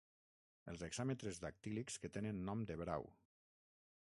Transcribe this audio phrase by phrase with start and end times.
[0.71, 3.11] Els hexàmetres dactílics que tenen nom de brau.